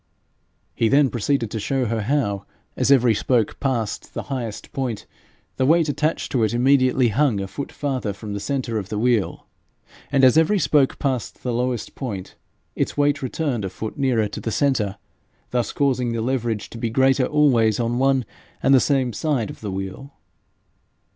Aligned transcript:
He 0.73 0.89
then 0.89 1.11
proceeded 1.11 1.51
to 1.51 1.59
show 1.59 1.85
her 1.85 2.01
how, 2.01 2.47
as 2.75 2.89
every 2.91 3.13
spoke 3.13 3.59
passed 3.59 4.15
the 4.15 4.23
highest 4.33 4.71
point, 4.73 5.05
the 5.57 5.65
weight 5.67 5.89
attached 5.89 6.31
to 6.31 6.41
it 6.43 6.55
immediately 6.55 7.09
hung 7.09 7.39
a 7.39 7.47
foot 7.47 7.71
farther 7.71 8.11
from 8.11 8.33
the 8.33 8.39
centre 8.39 8.79
of 8.79 8.89
the 8.89 8.97
wheel, 8.97 9.45
and 10.11 10.23
as 10.23 10.39
every 10.39 10.57
spoke 10.57 10.97
passed 10.97 11.43
the 11.43 11.53
lowest 11.53 11.93
point, 11.93 12.33
its 12.75 12.97
weight 12.97 13.21
returned 13.21 13.63
a 13.63 13.69
foot 13.69 13.95
nearer 13.95 14.27
to 14.27 14.39
the 14.41 14.49
centre, 14.49 14.97
thus 15.51 15.71
causing 15.71 16.13
the 16.13 16.21
leverage 16.21 16.71
to 16.71 16.79
be 16.79 16.89
greater 16.89 17.27
always 17.27 17.79
on 17.79 17.99
one 17.99 18.25
and 18.63 18.73
the 18.73 18.79
same 18.79 19.13
side 19.13 19.51
of 19.51 19.61
the 19.61 19.69
wheel. 19.69 20.13